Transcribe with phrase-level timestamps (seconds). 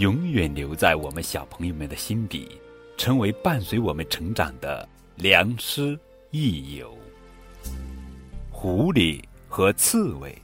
[0.00, 2.48] 永远留在我们小朋友们的心底，
[2.96, 5.98] 成为伴随我们成长的良师
[6.30, 6.96] 益友。
[8.50, 10.34] 狐狸和刺猬。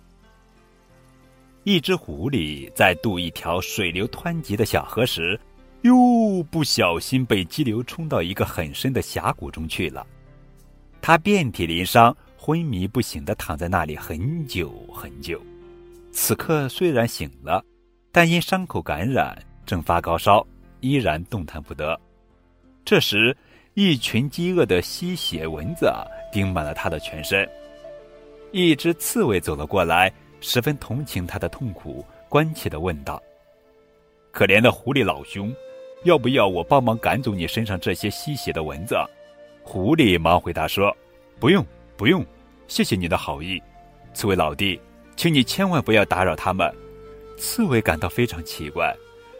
[1.64, 5.40] 一只狐狸在渡一条水流湍急的小河时，
[5.80, 10.06] 又不小心被激流冲到一个很深的峡谷中去了。
[11.00, 15.41] 它遍体鳞伤、昏迷不醒的躺在那里很久很久。
[16.12, 17.64] 此刻虽然醒了。
[18.12, 19.36] 但因伤口感染，
[19.67, 20.47] 正发高烧，
[20.81, 21.98] 依然动弹不得。
[22.84, 23.36] 这时，
[23.75, 25.92] 一群饥饿的吸血蚊子
[26.33, 27.47] 叮满了他的全身。
[28.53, 33.20] 一只刺猬走了过来，十分同情他的痛苦，关切地问道
[34.31, 35.53] ：“可怜的狐狸老兄，
[36.05, 38.97] 要不要我帮忙赶走你身上这些吸血的蚊子？”
[39.62, 40.97] 狐狸忙回答说
[41.41, 42.25] ：“不用，不用，
[42.69, 43.61] 谢谢你的好意。
[44.14, 44.81] 刺猬老弟，
[45.17, 46.72] 请你千万不要打扰他们。”
[47.37, 48.94] 刺猬感到非常奇怪，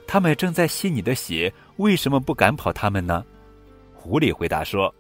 [0.07, 3.25] 他们正在吸你的血，为什么不赶跑他们呢？
[3.95, 4.95] 狐狸回答说：“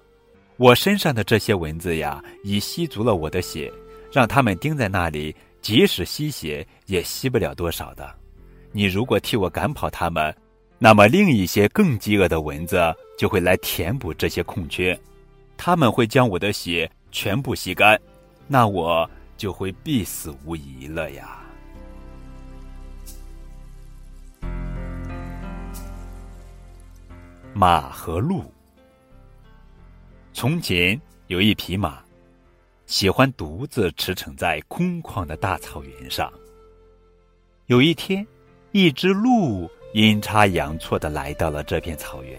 [0.59, 3.73] 我身上的这些蚊子呀，已吸足了我的血，
[4.13, 8.13] 让他们盯在那里，即使吸血也吸不了多少的。
[8.73, 10.35] 你如果替我赶跑他们，
[10.79, 14.99] 那么另一些更饥饿的蚊子就会来填补这些空缺，
[15.57, 17.99] 他们会将我的血全部吸干，
[18.49, 21.45] 那我就会必死无疑了呀。”
[27.59, 28.45] 马和鹿。
[30.35, 32.05] 从前有一匹马，
[32.85, 36.31] 喜欢独自驰骋在空旷的大草原上。
[37.65, 38.27] 有一天，
[38.73, 42.39] 一只鹿阴差阳错的来到了这片草原，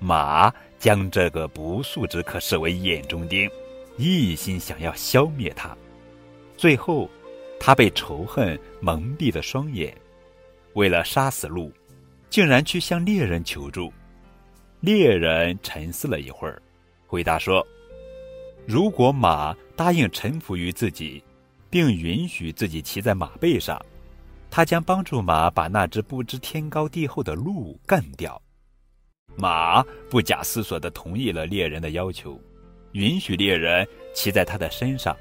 [0.00, 3.48] 马将这个不速之客视为眼中钉，
[3.96, 5.72] 一心想要消灭它。
[6.56, 7.08] 最后，
[7.60, 9.96] 他被仇恨蒙蔽了双眼，
[10.72, 11.72] 为了杀死鹿，
[12.28, 13.92] 竟然去向猎人求助。
[14.80, 16.60] 猎人沉思了一会儿，
[17.06, 17.66] 回答说
[18.66, 21.22] ：“如果马答应臣服于自己，
[21.70, 23.80] 并允许自己骑在马背上，
[24.50, 28.40] 他将帮助马把那只不知天高地厚的鹿干掉。”
[29.34, 32.40] 马不假思索地同意了猎人的要求，
[32.92, 35.16] 允许猎人骑在他的身上。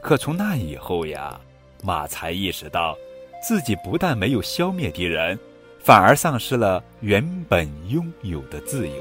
[0.00, 1.40] 可从那以后呀，
[1.82, 2.96] 马才意识到，
[3.42, 5.38] 自己不但没有消灭敌人。
[5.84, 8.94] 反而丧失了原本拥有的自由。